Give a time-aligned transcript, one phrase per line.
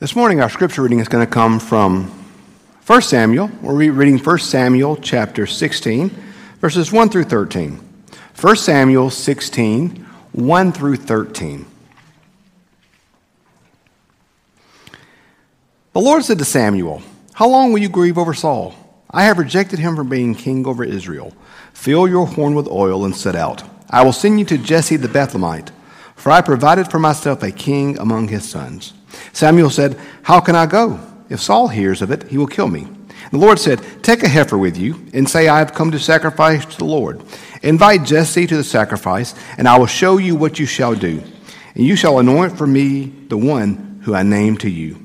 [0.00, 2.04] This morning, our scripture reading is going to come from
[2.86, 3.50] 1 Samuel.
[3.60, 6.10] We're reading 1 Samuel chapter 16,
[6.60, 7.80] verses 1 through 13.
[8.40, 9.96] 1 Samuel 16,
[10.30, 11.66] 1 through 13.
[15.94, 18.76] The Lord said to Samuel, How long will you grieve over Saul?
[19.10, 21.34] I have rejected him from being king over Israel.
[21.72, 23.64] Fill your horn with oil and set out.
[23.90, 25.72] I will send you to Jesse the Bethlehemite,
[26.14, 28.92] for I provided for myself a king among his sons.
[29.32, 31.00] Samuel said, How can I go?
[31.28, 32.86] If Saul hears of it, he will kill me.
[33.30, 36.64] The Lord said, Take a heifer with you, and say, I have come to sacrifice
[36.64, 37.22] to the Lord.
[37.62, 41.22] Invite Jesse to the sacrifice, and I will show you what you shall do.
[41.74, 44.98] And you shall anoint for me the one who I name to you.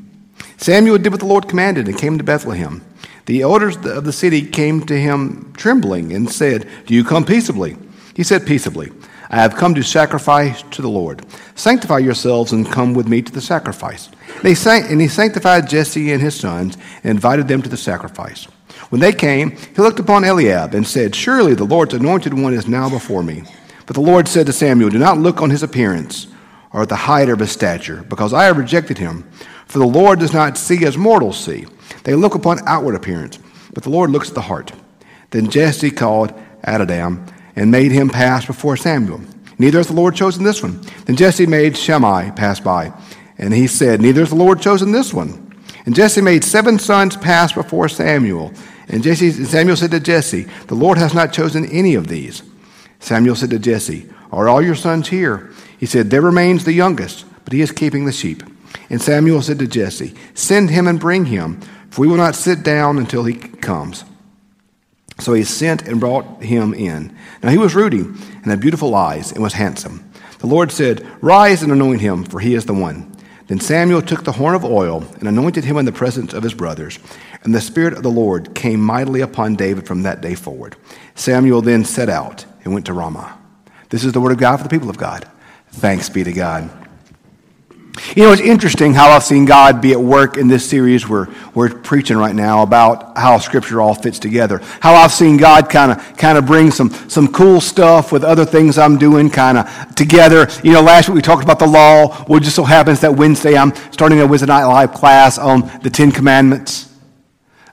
[0.57, 2.83] Samuel did what the Lord commanded and came to Bethlehem.
[3.25, 7.77] The elders of the city came to him trembling and said, Do you come peaceably?
[8.15, 8.91] He said, Peaceably.
[9.29, 11.25] I have come to sacrifice to the Lord.
[11.55, 14.09] Sanctify yourselves and come with me to the sacrifice.
[14.43, 18.45] And he, and he sanctified Jesse and his sons and invited them to the sacrifice.
[18.89, 22.67] When they came, he looked upon Eliab and said, Surely the Lord's anointed one is
[22.67, 23.43] now before me.
[23.85, 26.27] But the Lord said to Samuel, Do not look on his appearance
[26.71, 29.29] or at the height of his stature, because I have rejected him.
[29.67, 31.65] For the Lord does not see as mortals see.
[32.03, 33.39] They look upon outward appearance,
[33.73, 34.71] but the Lord looks at the heart.
[35.29, 39.21] Then Jesse called Abinadab and made him pass before Samuel.
[39.57, 40.81] Neither has the Lord chosen this one.
[41.05, 42.91] Then Jesse made Shimei pass by,
[43.37, 45.53] and he said, Neither has the Lord chosen this one.
[45.85, 48.53] And Jesse made seven sons pass before Samuel.
[48.87, 52.43] And Jesse, Samuel said to Jesse, The Lord has not chosen any of these.
[52.99, 55.51] Samuel said to Jesse, Are all your sons here?
[55.77, 58.43] He said, There remains the youngest, but he is keeping the sheep.
[58.89, 61.59] And Samuel said to Jesse, Send him and bring him,
[61.89, 64.05] for we will not sit down until he comes.
[65.23, 67.15] So he sent and brought him in.
[67.41, 70.11] Now he was ruddy and had beautiful eyes and was handsome.
[70.39, 73.09] The Lord said, Rise and anoint him, for he is the one.
[73.47, 76.53] Then Samuel took the horn of oil and anointed him in the presence of his
[76.53, 76.99] brothers.
[77.43, 80.75] And the Spirit of the Lord came mightily upon David from that day forward.
[81.15, 83.37] Samuel then set out and went to Ramah.
[83.89, 85.29] This is the word of God for the people of God.
[85.71, 86.82] Thanks be to God.
[88.15, 91.27] You know, it's interesting how I've seen God be at work in this series we're,
[91.53, 94.61] we're preaching right now about how Scripture all fits together.
[94.79, 98.45] How I've seen God kind of kind of bring some, some cool stuff with other
[98.45, 100.47] things I'm doing kind of together.
[100.63, 102.25] You know, last week we talked about the law.
[102.27, 105.69] Well, it just so happens that Wednesday I'm starting a Wednesday Night Live class on
[105.83, 106.91] the Ten Commandments,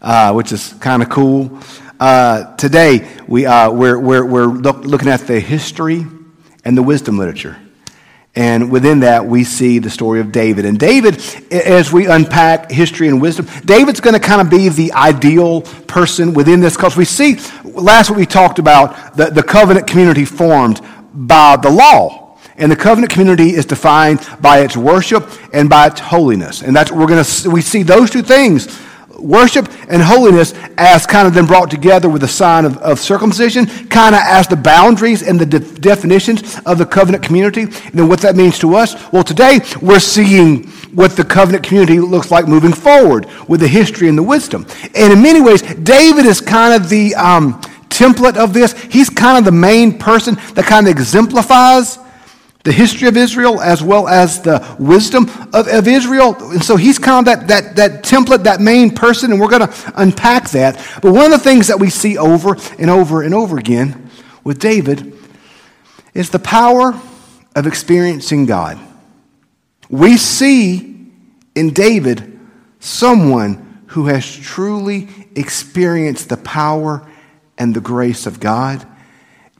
[0.02, 1.58] uh, which is kind of cool.
[1.98, 6.06] Uh, today we, uh, we're, we're, we're look, looking at the history
[6.62, 7.56] and the wisdom literature.
[8.36, 10.64] And within that, we see the story of David.
[10.64, 11.20] And David,
[11.50, 16.32] as we unpack history and wisdom, David's going to kind of be the ideal person
[16.32, 20.80] within this because we see, last week we talked about the, the covenant community formed
[21.12, 22.38] by the law.
[22.56, 26.62] And the covenant community is defined by its worship and by its holiness.
[26.62, 28.66] And that's we're going to, we see those two things
[29.20, 33.66] worship and holiness as kind of then brought together with the sign of, of circumcision,
[33.88, 37.62] kind of as the boundaries and the de- definitions of the covenant community.
[37.62, 38.94] And then what that means to us.
[39.12, 44.08] Well, today we're seeing what the covenant community looks like moving forward with the history
[44.08, 44.66] and the wisdom.
[44.94, 48.72] And in many ways, David is kind of the um, template of this.
[48.84, 51.98] He's kind of the main person that kind of exemplifies
[52.62, 56.36] the history of Israel as well as the wisdom of, of Israel.
[56.50, 59.66] And so he's kind of that, that, that template, that main person, and we're going
[59.66, 60.76] to unpack that.
[61.00, 64.10] But one of the things that we see over and over and over again
[64.44, 65.16] with David
[66.12, 67.00] is the power
[67.56, 68.78] of experiencing God.
[69.88, 71.10] We see
[71.54, 72.38] in David
[72.78, 77.08] someone who has truly experienced the power
[77.58, 78.86] and the grace of God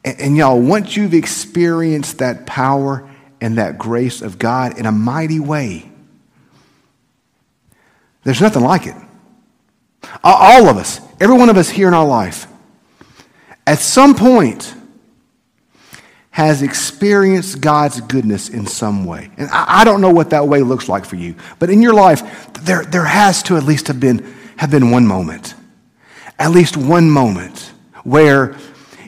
[0.04, 3.08] and, and y'all, once you've experienced that power
[3.40, 5.90] and that grace of God in a mighty way,
[8.24, 8.96] there's nothing like it.
[10.22, 12.46] All of us, every one of us here in our life,
[13.66, 14.74] at some point,
[16.30, 19.30] has experienced God's goodness in some way.
[19.36, 22.52] And I, don't know what that way looks like for you, but in your life,
[22.62, 25.54] there, there has to at least have been, have been one moment,
[26.38, 27.72] at least one moment
[28.04, 28.56] where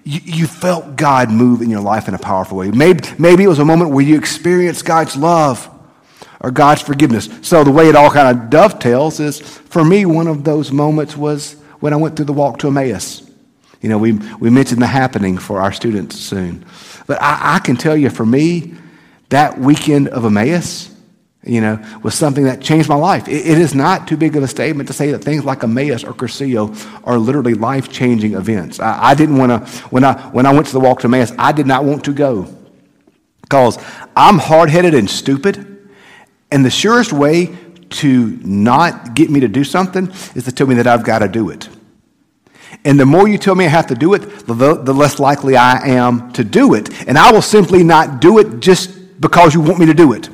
[0.05, 2.71] you, you felt God move in your life in a powerful way.
[2.71, 5.69] Maybe, maybe it was a moment where you experienced God's love
[6.41, 7.29] or God's forgiveness.
[7.43, 11.17] So the way it all kind of dovetails is, for me, one of those moments
[11.17, 13.29] was when I went through the walk to Emmaus.
[13.81, 16.65] You know, we, we mentioned the happening for our students soon.
[17.07, 18.75] But I, I can tell you, for me,
[19.29, 20.92] that weekend of Emmaus,
[21.45, 23.27] you know, was something that changed my life.
[23.29, 26.05] It, it is not too big of a statement to say that things like Emmaus
[26.05, 26.75] or Cursillo
[27.05, 28.79] are literally life changing events.
[28.79, 31.33] I, I didn't want to, when I, when I went to the walk to Emmaus,
[31.39, 32.47] I did not want to go
[33.43, 33.79] because
[34.17, 35.89] I'm hard headed and stupid.
[36.51, 37.55] And the surest way
[37.91, 41.29] to not get me to do something is to tell me that I've got to
[41.29, 41.69] do it.
[42.85, 45.57] And the more you tell me I have to do it, the, the less likely
[45.57, 47.07] I am to do it.
[47.07, 50.29] And I will simply not do it just because you want me to do it.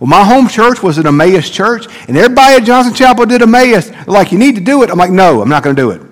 [0.00, 3.88] Well, my home church was an Emmaus church, and everybody at Johnson Chapel did Emmaus.
[3.88, 4.90] They're like, you need to do it.
[4.90, 6.02] I'm like, no, I'm not going to do it.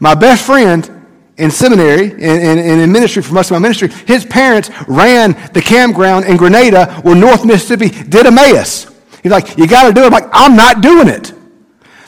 [0.00, 0.90] My best friend
[1.36, 5.32] in seminary and, and, and, in ministry for most of my ministry, his parents ran
[5.52, 8.86] the campground in Grenada where North Mississippi did Emmaus.
[9.22, 10.06] He's like, you got to do it.
[10.06, 11.34] I'm like, I'm not doing it.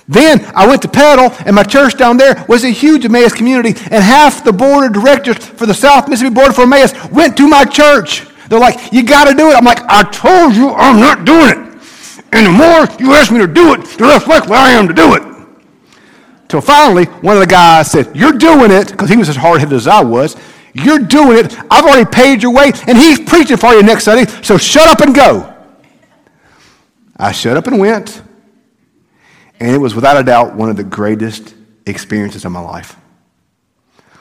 [0.08, 3.79] Then I went to Petal, and my church down there was a huge Emmaus community,
[3.91, 7.46] and half the board of directors for the South Mississippi Board for Emmaus went to
[7.46, 8.26] my church.
[8.48, 9.54] They're like, you got to do it.
[9.54, 11.68] I'm like, I told you I'm not doing it.
[12.32, 14.94] And the more you ask me to do it, the less likely I am to
[14.94, 15.22] do it.
[16.48, 19.60] Till finally, one of the guys said, You're doing it, because he was as hard
[19.60, 20.36] headed as I was.
[20.72, 21.58] You're doing it.
[21.70, 25.00] I've already paid your way, and he's preaching for you next Sunday, so shut up
[25.00, 25.54] and go.
[27.16, 28.22] I shut up and went,
[29.58, 31.54] and it was without a doubt one of the greatest
[31.84, 32.96] experiences of my life,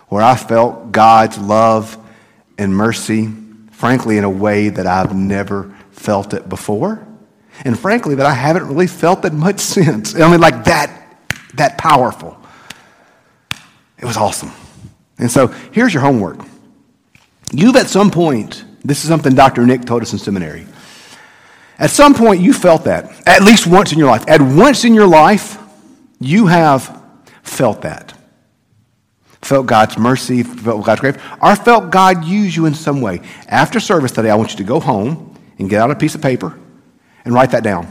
[0.07, 1.97] where I felt God's love
[2.57, 3.29] and mercy,
[3.77, 7.07] frankly, in a way that I've never felt it before.
[7.63, 10.15] And frankly, that I haven't really felt it much since.
[10.19, 10.91] I mean, like that
[11.53, 12.39] that powerful.
[13.99, 14.51] It was awesome.
[15.19, 16.39] And so here's your homework.
[17.51, 19.65] You've at some point, this is something Dr.
[19.65, 20.67] Nick told us in seminary.
[21.79, 24.23] At some point, you felt that, at least once in your life.
[24.27, 25.57] At once in your life,
[26.19, 26.99] you have
[27.43, 28.16] felt that.
[29.47, 33.21] Felt God's mercy, felt God's grace, or felt God use you in some way.
[33.47, 36.21] After service today, I want you to go home and get out a piece of
[36.21, 36.59] paper
[37.23, 37.87] and write that down.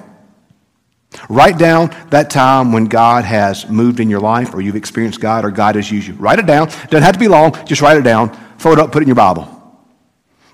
[1.31, 5.47] Write down that time when God has moved in your life or you've experienced God
[5.47, 6.13] or God has used you.
[6.17, 6.67] Write it down.
[6.67, 7.57] Doesn't have to be long.
[7.65, 8.37] Just write it down.
[8.59, 9.49] Throw it up, put it in your Bible.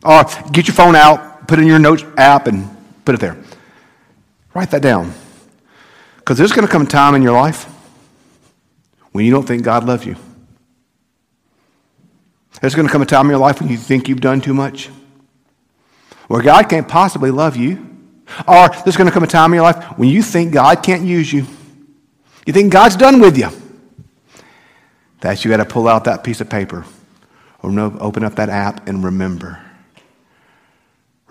[0.04, 0.22] Or
[0.52, 2.70] get your phone out, put it in your notes app, and
[3.04, 3.36] put it there.
[4.54, 5.12] Write that down.
[6.18, 7.64] Because there's going to come a time in your life
[9.10, 10.14] when you don't think God loves you.
[12.62, 14.54] There's going to come a time in your life when you think you've done too
[14.54, 14.88] much.
[16.28, 17.92] Where God can't possibly love you
[18.46, 21.02] or there's going to come a time in your life when you think God can't
[21.02, 21.44] use you.
[22.46, 23.48] You think God's done with you.
[25.22, 26.86] That you got to pull out that piece of paper
[27.64, 29.60] or no, open up that app and remember.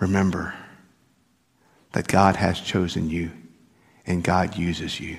[0.00, 0.54] Remember
[1.92, 3.30] that God has chosen you
[4.04, 5.16] and God uses you.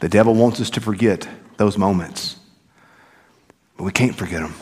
[0.00, 2.36] The devil wants us to forget those moments,
[3.76, 4.54] but we can't forget them.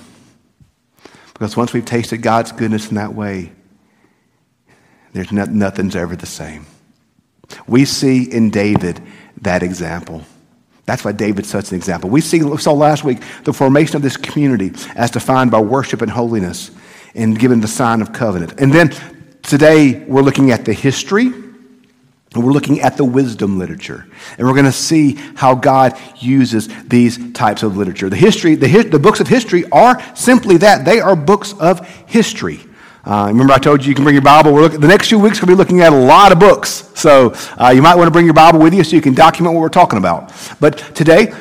[1.41, 3.51] Because once we've tasted God's goodness in that way,
[5.15, 6.67] there's not, nothing's ever the same.
[7.67, 9.01] We see in David
[9.41, 10.23] that example.
[10.85, 12.11] That's why David's such an example.
[12.11, 16.11] We see, saw last week the formation of this community as defined by worship and
[16.11, 16.73] holiness
[17.15, 18.61] and given the sign of covenant.
[18.61, 18.91] And then
[19.41, 21.33] today we're looking at the history
[22.37, 24.07] we're looking at the wisdom literature.
[24.39, 28.09] And we're going to see how God uses these types of literature.
[28.09, 30.85] The history, the, the books of history are simply that.
[30.85, 32.61] They are books of history.
[33.05, 34.53] Uh, remember, I told you you can bring your Bible.
[34.53, 36.89] We're the next few weeks, we'll be looking at a lot of books.
[36.95, 39.55] So uh, you might want to bring your Bible with you so you can document
[39.55, 40.33] what we're talking about.
[40.61, 41.35] But today,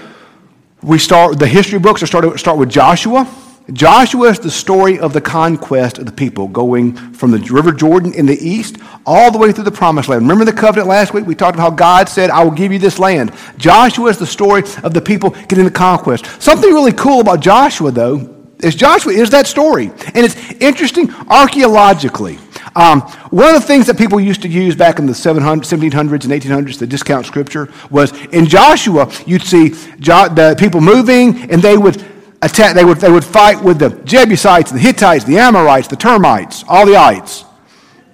[0.82, 3.30] we start, the history books are start, start with Joshua.
[3.74, 8.14] Joshua is the story of the conquest of the people going from the River Jordan
[8.14, 10.22] in the east all the way through the promised land.
[10.22, 11.26] Remember the covenant last week?
[11.26, 13.34] We talked about how God said, I will give you this land.
[13.58, 16.42] Joshua is the story of the people getting the conquest.
[16.42, 19.86] Something really cool about Joshua, though, is Joshua is that story.
[19.86, 22.40] And it's interesting archaeologically.
[22.76, 23.02] Um,
[23.32, 26.80] one of the things that people used to use back in the 1700s and 1800s
[26.80, 32.04] to discount scripture was in Joshua, you'd see jo- the people moving and they would
[32.42, 36.64] attack, they would, they would fight with the Jebusites, the Hittites, the Amorites, the termites,
[36.68, 37.46] all the ites.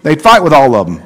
[0.03, 1.01] They'd fight with all of them.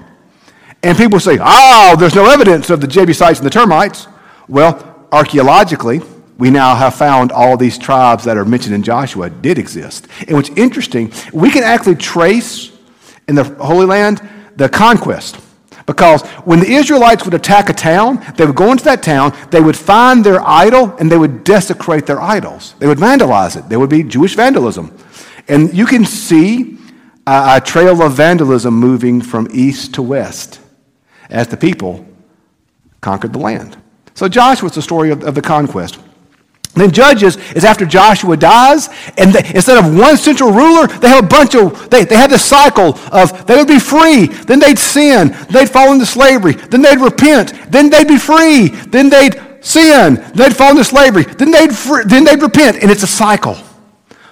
[0.83, 4.07] And people say, oh, there's no evidence of the Jebusites and the termites.
[4.47, 6.01] Well, archaeologically,
[6.37, 10.07] we now have found all these tribes that are mentioned in Joshua did exist.
[10.27, 12.71] And what's interesting, we can actually trace
[13.27, 14.21] in the Holy Land
[14.55, 15.37] the conquest.
[15.89, 19.59] Because when the Israelites would attack a town, they would go into that town, they
[19.59, 22.75] would find their idol, and they would desecrate their idols.
[22.77, 23.67] They would vandalize it.
[23.69, 24.95] There would be Jewish vandalism.
[25.47, 26.77] And you can see
[27.25, 30.61] a, a trail of vandalism moving from east to west
[31.31, 32.05] as the people
[33.01, 33.75] conquered the land.
[34.13, 35.97] So Joshua is the story of, of the conquest.
[36.75, 41.23] Then Judges is after Joshua dies, and they, instead of one central ruler, they have
[41.23, 44.79] a bunch of, they, they have this cycle of they would be free, then they'd
[44.79, 50.23] sin, they'd fall into slavery, then they'd repent, then they'd be free, then they'd sin,
[50.35, 51.71] they'd fall into slavery, then they'd,
[52.05, 53.57] then they'd repent, and it's a cycle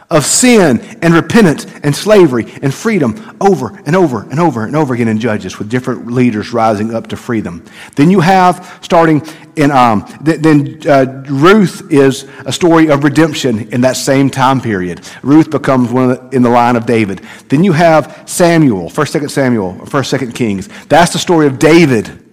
[0.09, 4.93] of sin and repentance and slavery and freedom over and over and over and over
[4.93, 7.65] again in Judges with different leaders rising up to freedom.
[7.95, 9.21] Then you have, starting
[9.57, 14.61] in, um, th- then uh, Ruth is a story of redemption in that same time
[14.61, 15.01] period.
[15.23, 17.19] Ruth becomes one the, in the line of David.
[17.49, 20.69] Then you have Samuel, 1st, 2nd Samuel, 1st, 2nd Kings.
[20.85, 22.23] That's the story of David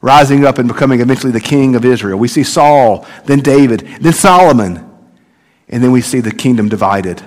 [0.00, 2.18] rising up and becoming eventually the king of Israel.
[2.18, 4.87] We see Saul, then David, then Solomon.
[5.68, 7.22] And then we see the kingdom divided.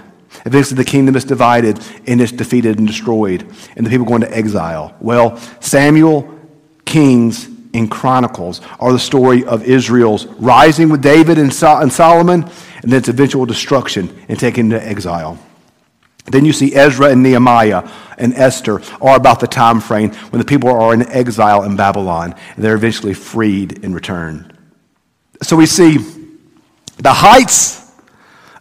[0.45, 3.45] Eventually, the kingdom is divided and it's defeated and destroyed,
[3.75, 4.95] and the people go into exile.
[4.99, 6.39] Well, Samuel,
[6.85, 12.99] Kings, and Chronicles are the story of Israel's rising with David and, Solomon, and then
[12.99, 15.37] its eventual destruction and taken into exile.
[16.25, 20.45] Then you see Ezra and Nehemiah and Esther are about the time frame when the
[20.45, 24.55] people are in exile in Babylon and they're eventually freed and returned.
[25.41, 25.97] So we see
[26.97, 27.80] the heights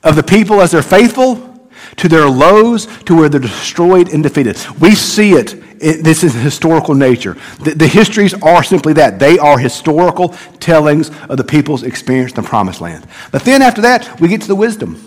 [0.03, 1.51] of the people as they're faithful
[1.97, 4.57] to their lows to where they're destroyed and defeated.
[4.81, 5.55] We see it.
[5.83, 7.37] it this is historical nature.
[7.63, 9.19] The, the, histories are simply that.
[9.19, 10.31] They are historical
[10.61, 13.07] tellings of the people's experience in the promised land.
[13.33, 15.03] But then after that, we get to the wisdom.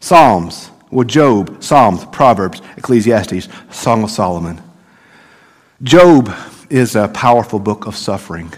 [0.00, 4.62] Psalms, well, Job, Psalms, Proverbs, Ecclesiastes, Song of Solomon.
[5.82, 6.32] Job
[6.70, 8.52] is a powerful book of suffering.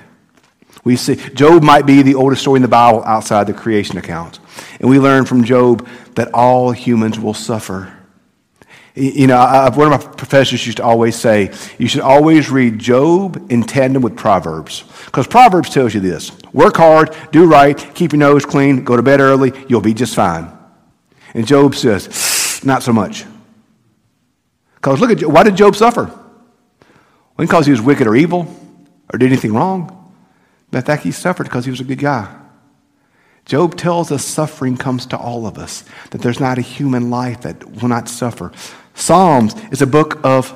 [0.85, 4.41] We see Job might be the oldest story in the Bible outside the creation account.
[4.81, 7.95] And we learn from Job that all humans will suffer.
[8.95, 12.81] You know, I, one of my professors used to always say, you should always read
[12.81, 14.83] Job in tandem with Proverbs.
[15.05, 19.03] Because Proverbs tells you this work hard, do right, keep your nose clean, go to
[19.03, 20.51] bed early, you'll be just fine.
[21.35, 23.25] And Job says, not so much.
[24.75, 26.05] Because look at, why did Job suffer?
[26.07, 28.53] Well, because he was wicked or evil
[29.13, 29.98] or did anything wrong.
[31.03, 32.35] He suffered because he was a good guy.
[33.45, 37.41] Job tells us suffering comes to all of us, that there's not a human life
[37.43, 38.53] that will not suffer.
[38.95, 40.55] Psalms is a book of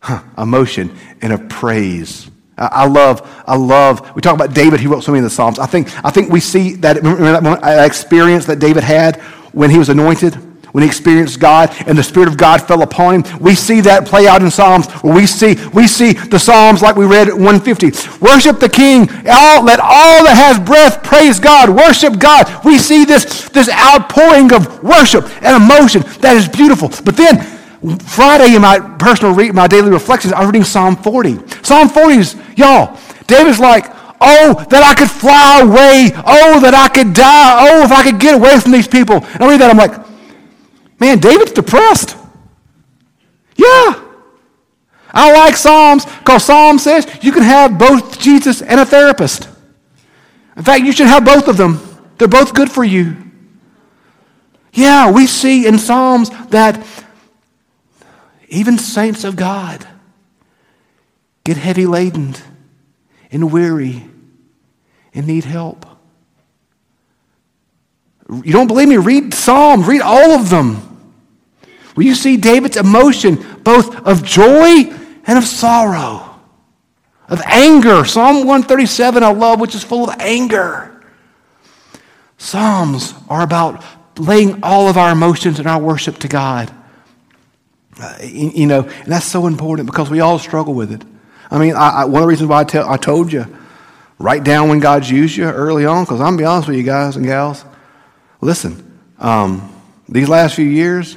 [0.00, 2.30] huh, emotion and of praise.
[2.58, 5.58] I love, I love, we talk about David, he wrote so many of the Psalms.
[5.58, 9.16] I think, I think we see that, that experience that David had
[9.52, 10.38] when he was anointed?
[10.76, 13.38] When he experienced God and the Spirit of God fell upon him.
[13.40, 17.06] We see that play out in Psalms we see, we see the Psalms like we
[17.06, 17.86] read at 150.
[18.20, 19.08] Worship the King.
[19.26, 21.70] All, let all that has breath praise God.
[21.70, 22.62] Worship God.
[22.62, 26.90] We see this, this outpouring of worship and emotion that is beautiful.
[27.06, 27.40] But then
[28.00, 31.38] Friday in my personal read, my daily reflections, I was reading Psalm 40.
[31.64, 36.12] Psalm 40 is, y'all, David's like, Oh, that I could fly away.
[36.26, 37.68] Oh, that I could die.
[37.70, 39.16] Oh, if I could get away from these people.
[39.16, 40.06] And I read that, I'm like,
[40.98, 42.16] Man, David's depressed.
[43.56, 44.02] Yeah.
[45.12, 49.48] I like Psalms because Psalm says you can have both Jesus and a therapist.
[50.56, 51.80] In fact, you should have both of them.
[52.18, 53.16] They're both good for you.
[54.72, 56.86] Yeah, we see in Psalms that
[58.48, 59.86] even saints of God
[61.44, 62.34] get heavy laden
[63.30, 64.04] and weary
[65.14, 65.86] and need help.
[68.28, 68.96] You don't believe me?
[68.96, 70.82] Read Psalms, read all of them.
[71.94, 74.92] Will you see David's emotion both of joy
[75.26, 76.38] and of sorrow,
[77.28, 78.04] of anger.
[78.04, 80.92] Psalm 137 I love, which is full of anger.
[82.38, 83.82] Psalms are about
[84.18, 86.72] laying all of our emotions and our worship to God.
[87.98, 91.02] Uh, you know, and that's so important because we all struggle with it.
[91.50, 93.46] I mean, I, I, one of the reasons why I, tell, I told you,
[94.18, 96.76] write down when God's used you early on, because I'm going to be honest with
[96.76, 97.64] you guys and gals.
[98.40, 99.72] Listen, um,
[100.08, 101.16] these last few years,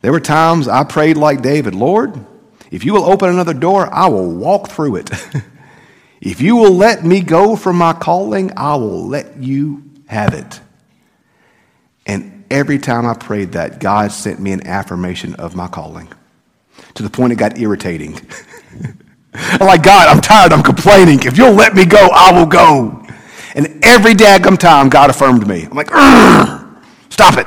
[0.00, 2.24] there were times I prayed like David Lord,
[2.70, 5.10] if you will open another door, I will walk through it.
[6.20, 10.60] if you will let me go from my calling, I will let you have it.
[12.04, 16.12] And every time I prayed that, God sent me an affirmation of my calling
[16.94, 18.20] to the point it got irritating.
[19.34, 21.20] I'm like, God, I'm tired, I'm complaining.
[21.22, 23.03] If you'll let me go, I will go.
[23.54, 25.64] And every daggum time, God affirmed me.
[25.64, 25.88] I'm like,
[27.08, 27.46] stop it.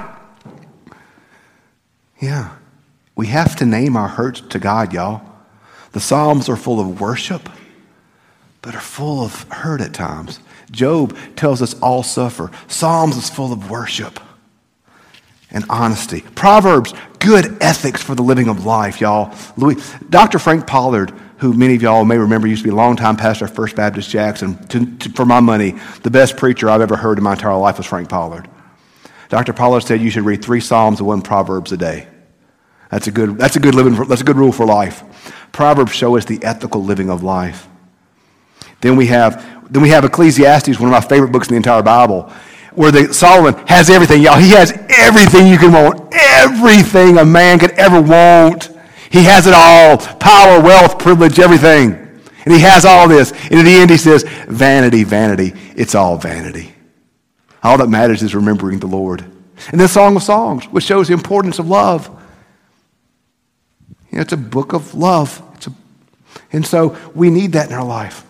[2.22, 2.56] Yeah.
[3.16, 5.22] We have to name our hurts to God, y'all.
[5.92, 7.50] The Psalms are full of worship,
[8.62, 10.40] but are full of hurt at times.
[10.72, 12.52] Job tells us all suffer.
[12.68, 14.20] Psalms is full of worship
[15.50, 16.22] and honesty.
[16.36, 19.34] Proverbs, good ethics for the living of life, y'all.
[19.56, 19.76] Louis,
[20.10, 20.40] Dr.
[20.40, 23.54] Frank Pollard who many of y'all may remember used to be a longtime pastor of
[23.54, 24.58] First Baptist Jackson.
[24.68, 27.78] To, to, for my money, the best preacher I've ever heard in my entire life
[27.78, 28.50] was Frank Pollard.
[29.30, 29.54] Dr.
[29.54, 32.08] Pollard said you should read three Psalms and one Proverbs a day.
[32.90, 35.04] That's a good, that's a good, living, that's a good rule for life.
[35.52, 37.68] Proverbs show us the ethical living of life.
[38.82, 41.84] Then we have, then we have Ecclesiastes, one of my favorite books in the entire
[41.84, 42.32] Bible.
[42.74, 44.38] where the Solomon has everything, y'all.
[44.38, 48.70] He has everything you can want, everything a man could ever want.
[49.12, 51.94] He has it all power, wealth, privilege, everything.
[52.46, 53.32] And he has all this.
[53.32, 55.54] And in the end, he says, Vanity, vanity.
[55.76, 56.74] It's all vanity.
[57.64, 59.26] All that matters is remembering the Lord.
[59.72, 62.10] And the Song of Songs, which shows the importance of love.
[64.12, 65.42] You know, it's a book of love.
[65.56, 65.74] It's a,
[66.52, 68.27] and so we need that in our life.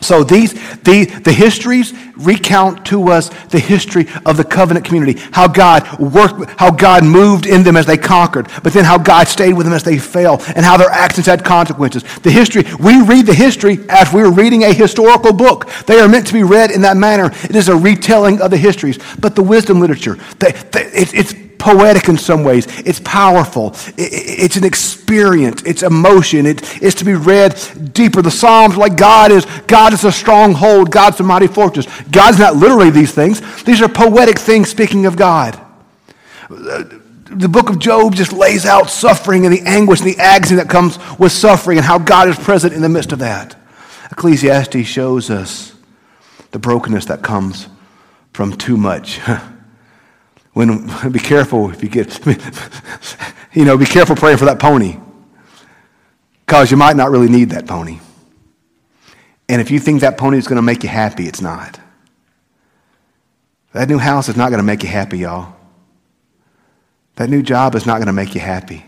[0.00, 5.46] So these, the, the histories recount to us the history of the covenant community, how
[5.48, 9.52] God worked, how God moved in them as they conquered, but then how God stayed
[9.52, 12.02] with them as they fell, and how their actions had consequences.
[12.20, 15.68] The history, we read the history as we're reading a historical book.
[15.86, 17.30] They are meant to be read in that manner.
[17.44, 18.98] It is a retelling of the histories.
[19.18, 22.66] But the wisdom literature, they, they, it, it's poetic in some ways.
[22.80, 23.74] It's powerful.
[23.96, 25.62] It's an experience.
[25.62, 26.46] It's emotion.
[26.46, 28.22] It's to be read deeper.
[28.22, 30.90] The Psalms, like God is, God is a stronghold.
[30.90, 31.86] God's a mighty fortress.
[32.10, 33.40] God's not literally these things.
[33.62, 35.60] These are poetic things speaking of God.
[36.48, 40.68] The book of Job just lays out suffering and the anguish and the agony that
[40.68, 43.54] comes with suffering and how God is present in the midst of that.
[44.10, 45.76] Ecclesiastes shows us
[46.50, 47.68] the brokenness that comes
[48.32, 49.20] from too much.
[50.52, 52.18] When, be careful if you get,
[53.52, 54.98] you know, be careful praying for that pony.
[56.46, 58.00] Because you might not really need that pony.
[59.48, 61.78] And if you think that pony is going to make you happy, it's not.
[63.72, 65.54] That new house is not going to make you happy, y'all.
[67.16, 68.84] That new job is not going to make you happy.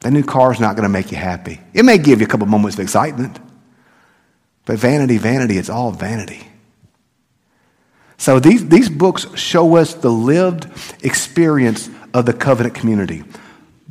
[0.00, 1.60] That new car is not going to make you happy.
[1.72, 3.38] It may give you a couple moments of excitement,
[4.64, 6.49] but vanity, vanity, it's all vanity.
[8.20, 10.66] So these, these books show us the lived
[11.02, 13.24] experience of the covenant community,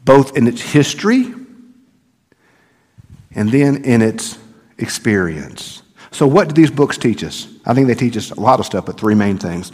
[0.05, 1.33] both in its history
[3.31, 4.37] and then in its
[4.77, 5.81] experience.
[6.11, 7.47] So, what do these books teach us?
[7.65, 9.71] I think they teach us a lot of stuff, but three main things.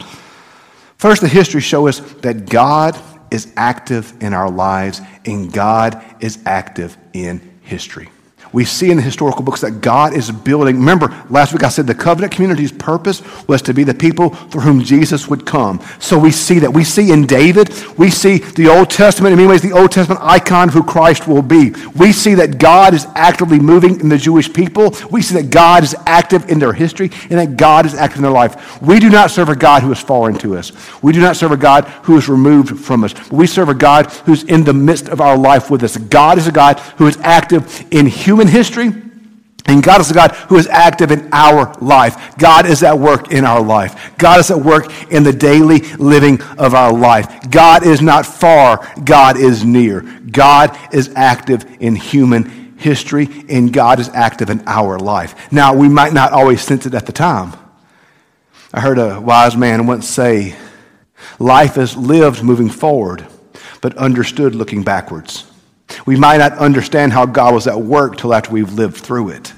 [0.96, 2.98] First, the history show us that God
[3.30, 8.08] is active in our lives and God is active in history.
[8.56, 10.78] We see in the historical books that God is building.
[10.78, 14.62] Remember, last week I said the covenant community's purpose was to be the people through
[14.62, 15.78] whom Jesus would come.
[15.98, 16.72] So we see that.
[16.72, 20.22] We see in David, we see the Old Testament, in many ways, the Old Testament
[20.24, 21.74] icon of who Christ will be.
[21.96, 24.94] We see that God is actively moving in the Jewish people.
[25.10, 28.22] We see that God is active in their history and that God is active in
[28.22, 28.80] their life.
[28.80, 30.72] We do not serve a God who is foreign to us.
[31.02, 33.12] We do not serve a God who is removed from us.
[33.30, 35.98] We serve a God who's in the midst of our life with us.
[35.98, 39.02] God is a God who is active in human human history,
[39.68, 42.36] and God is a God who is active in our life.
[42.38, 44.16] God is at work in our life.
[44.16, 47.50] God is at work in the daily living of our life.
[47.50, 50.02] God is not far, God is near.
[50.02, 55.50] God is active in human history, and God is active in our life.
[55.50, 57.54] Now, we might not always sense it at the time.
[58.72, 60.54] I heard a wise man once say,
[61.38, 63.26] Life is lived moving forward,
[63.80, 65.50] but understood looking backwards.
[66.04, 69.52] We might not understand how God was at work till after we've lived through it.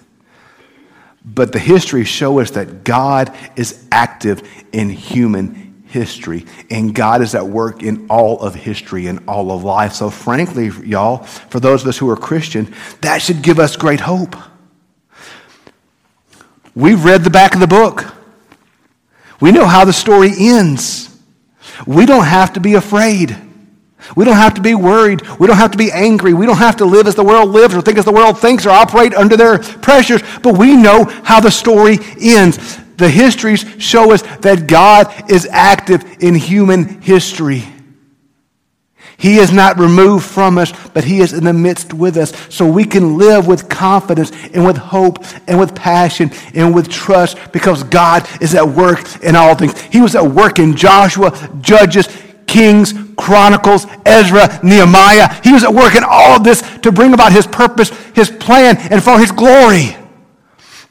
[1.24, 7.34] But the history show us that God is active in human history, and God is
[7.34, 9.94] at work in all of history and all of life.
[9.94, 14.00] So, frankly, y'all, for those of us who are Christian, that should give us great
[14.00, 14.36] hope.
[16.74, 18.14] We've read the back of the book.
[19.40, 21.08] We know how the story ends.
[21.86, 23.36] We don't have to be afraid.
[24.16, 25.22] We don't have to be worried.
[25.38, 26.34] We don't have to be angry.
[26.34, 28.66] We don't have to live as the world lives or think as the world thinks
[28.66, 30.22] or operate under their pressures.
[30.42, 32.78] But we know how the story ends.
[32.96, 37.64] The histories show us that God is active in human history.
[39.18, 42.32] He is not removed from us, but He is in the midst with us.
[42.54, 47.36] So we can live with confidence and with hope and with passion and with trust
[47.52, 49.80] because God is at work in all things.
[49.80, 52.06] He was at work in Joshua, Judges,
[52.48, 55.40] Kings, Chronicles, Ezra, Nehemiah.
[55.44, 58.76] He was at work in all of this to bring about his purpose, his plan,
[58.90, 59.96] and for his glory.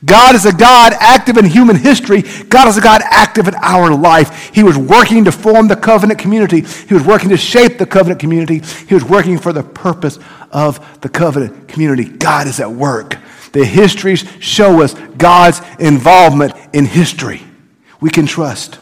[0.05, 2.21] God is a God active in human history.
[2.49, 4.51] God is a God active in our life.
[4.53, 6.61] He was working to form the covenant community.
[6.61, 8.61] He was working to shape the covenant community.
[8.87, 10.19] He was working for the purpose
[10.51, 12.05] of the covenant community.
[12.05, 13.17] God is at work.
[13.53, 17.41] The histories show us God's involvement in history.
[17.99, 18.77] We can trust.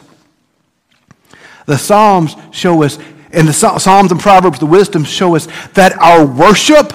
[1.66, 2.98] The Psalms show us,
[3.32, 6.92] and the Psalms and Proverbs, the wisdom show us that our worship,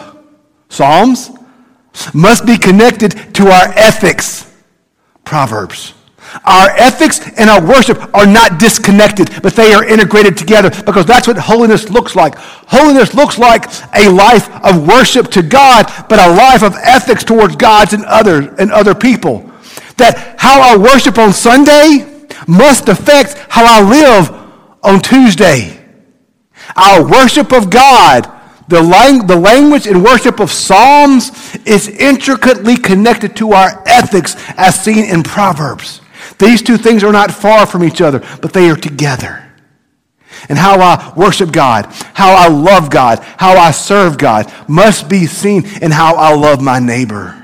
[0.70, 1.30] Psalms,
[2.14, 4.52] must be connected to our ethics,
[5.26, 5.94] Proverbs.
[6.46, 11.28] Our ethics and our worship are not disconnected, but they are integrated together because that's
[11.28, 12.36] what holiness looks like.
[12.38, 17.58] Holiness looks like a life of worship to God, but a life of ethics towards
[17.58, 19.52] God and others and other people.
[19.98, 22.08] That how our worship on Sunday
[22.48, 24.41] must affect how I live
[24.84, 25.78] on Tuesday.
[26.76, 28.32] Our worship of God,
[28.68, 31.32] the, lang- the language and worship of Psalms
[31.66, 36.02] is intricately connected to our ethics as seen in Proverbs.
[36.40, 39.52] These two things are not far from each other, but they are together.
[40.50, 45.26] And how I worship God, how I love God, how I serve God must be
[45.26, 47.41] seen in how I love my neighbor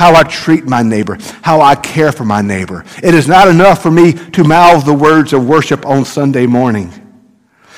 [0.00, 2.86] how I treat my neighbor, how I care for my neighbor.
[3.02, 6.90] It is not enough for me to mouth the words of worship on Sunday morning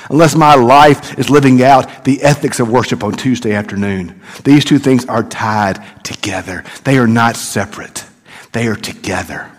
[0.09, 4.21] unless my life is living out the ethics of worship on Tuesday afternoon.
[4.45, 8.05] These two things are tied together, they are not separate,
[8.53, 9.51] they are together.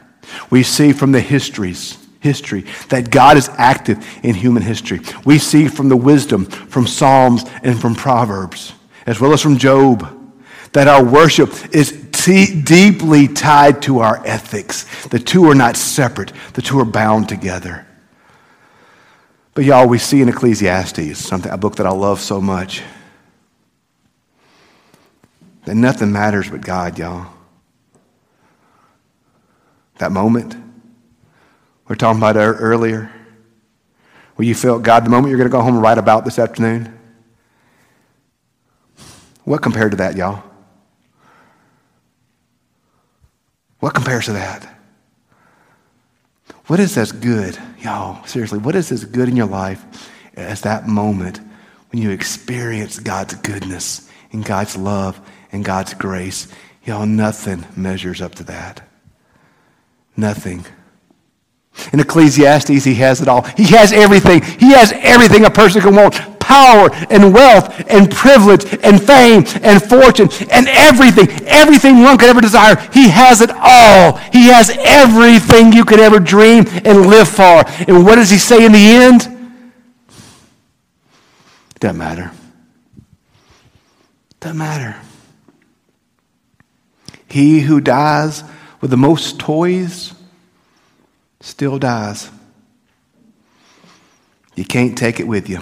[0.49, 5.01] We see from the histories history, that God is active in human history.
[5.25, 8.71] We see from the wisdom, from Psalms, and from Proverbs,
[9.05, 10.07] as well as from Job,
[10.71, 14.85] that our worship is deeply tied to our ethics.
[15.07, 17.85] The two are not separate, the two are bound together.
[19.53, 22.81] But y'all, we see in Ecclesiastes, something, a book that I love so much,
[25.65, 27.31] that nothing matters but God, y'all.
[29.99, 30.55] That moment
[31.87, 33.11] we are talking about earlier,
[34.35, 36.39] where you felt God, the moment you're going to go home and write about this
[36.39, 36.97] afternoon.
[39.43, 40.43] What compared to that, y'all?
[43.83, 44.65] What compares to that?
[46.67, 48.25] What is as good, y'all?
[48.25, 51.41] Seriously, what is as good in your life as that moment
[51.91, 55.19] when you experience God's goodness and God's love
[55.51, 56.47] and God's grace?
[56.85, 58.87] Y'all, nothing measures up to that.
[60.15, 60.65] Nothing.
[61.91, 63.41] In Ecclesiastes, he has it all.
[63.41, 64.43] He has everything.
[64.43, 66.15] He has everything a person can want
[66.53, 72.41] power and wealth and privilege and fame and fortune and everything, everything one could ever
[72.41, 72.75] desire.
[72.93, 74.17] He has it all.
[74.31, 77.63] He has everything you could ever dream and live for.
[77.87, 79.21] And what does he say in the end?
[81.79, 82.31] Doesn't matter.
[84.39, 84.95] Doesn't matter.
[87.27, 88.43] He who dies
[88.79, 90.13] with the most toys
[91.41, 92.29] still dies.
[94.55, 95.61] You can't take it with you.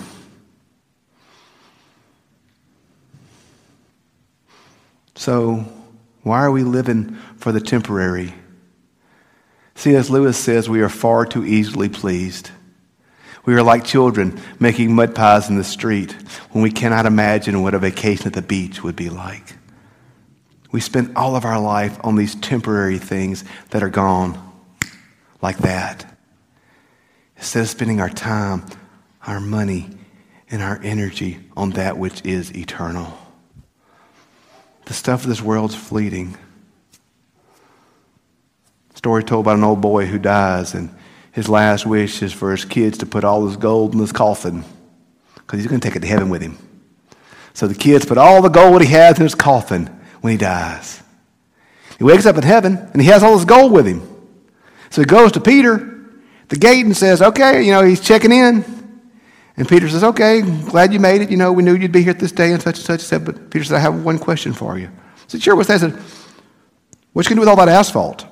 [5.22, 5.64] So,
[6.24, 8.34] why are we living for the temporary?
[9.76, 10.10] C.S.
[10.10, 12.50] Lewis says we are far too easily pleased.
[13.46, 16.14] We are like children making mud pies in the street
[16.54, 19.58] when we cannot imagine what a vacation at the beach would be like.
[20.72, 24.40] We spend all of our life on these temporary things that are gone,
[25.40, 26.18] like that.
[27.38, 28.66] Instead of spending our time,
[29.28, 29.88] our money,
[30.50, 33.21] and our energy on that which is eternal.
[34.86, 36.38] The stuff of this world's fleeting.
[38.96, 40.94] Story told about an old boy who dies, and
[41.32, 44.64] his last wish is for his kids to put all his gold in his coffin
[45.36, 46.58] because he's going to take it to heaven with him.
[47.54, 49.88] So the kids put all the gold he has in his coffin
[50.22, 51.02] when he dies.
[51.98, 54.02] He wakes up in heaven, and he has all his gold with him.
[54.90, 56.10] So he goes to Peter,
[56.50, 58.81] the gate, and says, Okay, you know, he's checking in.
[59.58, 61.30] And Peter says, Okay, glad you made it.
[61.30, 63.02] You know, we knew you'd be here this day and such and such.
[63.02, 64.88] He said, But Peter said, I have one question for you.
[64.88, 65.76] I said, Sure, what's that?
[65.76, 66.00] I said,
[67.14, 68.26] What you going to do with all that asphalt?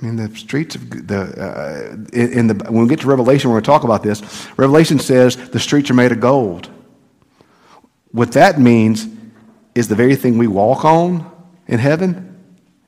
[0.00, 3.50] I mean, the streets of the, uh, in, in the, when we get to Revelation,
[3.50, 4.20] we're going to talk about this.
[4.56, 6.68] Revelation says the streets are made of gold.
[8.10, 9.06] What that means
[9.76, 11.30] is the very thing we walk on
[11.68, 12.36] in heaven.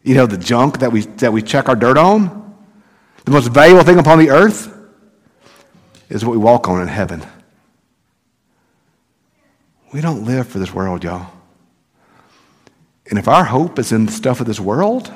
[0.02, 2.42] You know, the junk that we, that we check our dirt on.
[3.24, 4.73] The most valuable thing upon the earth
[6.08, 7.24] is what we walk on in heaven.
[9.92, 11.30] We don't live for this world, y'all.
[13.08, 15.12] And if our hope is in the stuff of this world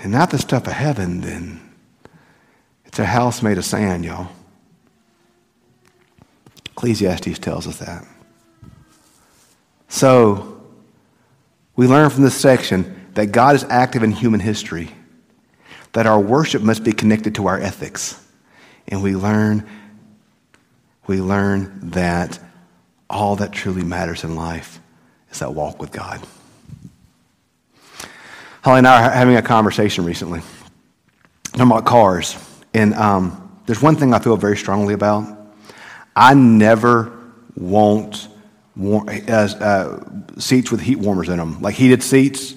[0.00, 1.60] and not the stuff of heaven, then
[2.84, 4.28] it's a house made of sand, y'all.
[6.66, 8.06] Ecclesiastes tells us that.
[9.88, 10.60] So,
[11.74, 14.90] we learn from this section that God is active in human history,
[15.92, 18.25] that our worship must be connected to our ethics
[18.88, 19.66] and we learn
[21.06, 22.38] we learn that
[23.08, 24.80] all that truly matters in life
[25.30, 26.20] is that walk with God.
[28.62, 30.40] Holly and I are having a conversation recently
[31.52, 32.36] talking about cars,
[32.74, 35.24] and um, there's one thing I feel very strongly about.
[36.16, 37.12] I never
[37.54, 38.28] want
[38.74, 40.00] war- uh, uh,
[40.38, 42.54] seats with heat warmers in them, like heated seats.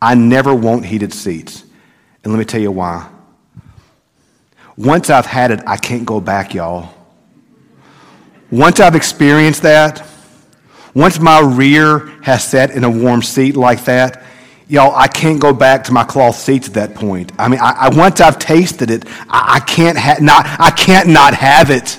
[0.00, 1.64] I never want heated seats,
[2.24, 3.06] and let me tell you why.
[4.80, 6.94] Once I've had it, I can't go back, y'all.
[8.50, 10.06] Once I've experienced that,
[10.94, 14.24] once my rear has sat in a warm seat like that,
[14.70, 17.32] Y'all, I can't go back to my cloth seats at that point.
[17.36, 21.08] I mean, I, I once I've tasted it, I, I can't ha- not, I can't
[21.08, 21.98] not have it.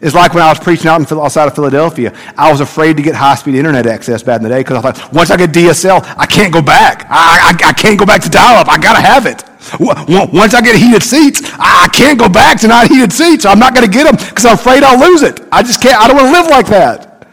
[0.00, 2.16] It's like when I was preaching out in, outside of Philadelphia.
[2.38, 4.92] I was afraid to get high speed internet access back in the day because I
[4.92, 7.04] thought, once I get DSL, I can't go back.
[7.10, 8.68] I, I, I can't go back to dial up.
[8.68, 9.44] I got to have it.
[9.80, 13.44] Once I get heated seats, I can't go back to not heated seats.
[13.46, 15.40] I'm not going to get them because I'm afraid I'll lose it.
[15.50, 17.28] I just can't, I don't want to live like that.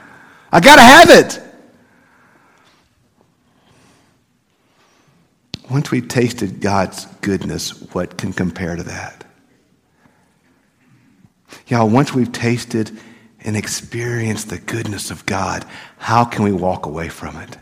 [0.51, 1.41] I got to have it.
[5.69, 9.23] Once we've tasted God's goodness, what can compare to that?
[11.67, 12.91] Y'all, once we've tasted
[13.41, 15.65] and experienced the goodness of God,
[15.97, 17.57] how can we walk away from it?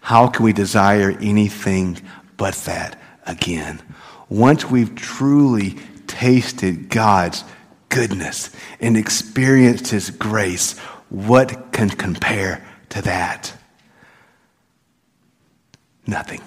[0.00, 2.00] How can we desire anything
[2.38, 2.98] but that
[3.28, 3.80] again?
[4.28, 7.44] Once we've truly tasted God's
[7.88, 13.52] goodness and experienced His grace, what can compare to that?
[16.06, 16.42] Nothing.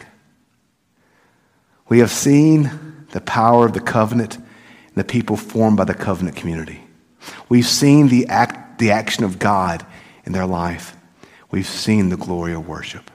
[1.88, 4.46] We have seen the power of the covenant and
[4.96, 6.82] the people formed by the covenant community.
[7.50, 9.86] We've seen the, act, the action of God
[10.26, 10.96] in their life.
[11.52, 13.12] We've seen the glory of worship.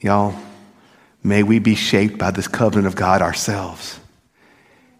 [0.00, 0.34] Y'all,
[1.22, 4.00] may we be shaped by this covenant of God ourselves.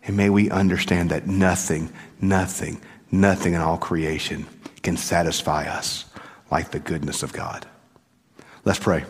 [0.05, 2.81] And may we understand that nothing, nothing,
[3.11, 4.47] nothing in all creation
[4.83, 6.07] can satisfy us
[6.51, 7.67] like the goodness of God.
[8.65, 9.05] Let's pray.